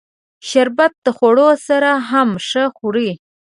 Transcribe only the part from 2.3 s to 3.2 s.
ښه خوري